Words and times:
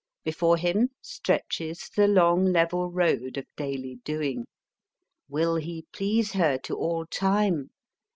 Before 0.23 0.57
him 0.57 0.89
stretches 0.99 1.87
the 1.95 2.07
long, 2.07 2.45
level 2.45 2.89
road 2.89 3.37
of 3.37 3.45
daily 3.55 3.97
doing. 4.03 4.45
Will 5.29 5.57
he 5.57 5.85
please 5.93 6.31
her 6.31 6.57
to 6.63 6.75
all 6.75 7.05
time 7.05 7.69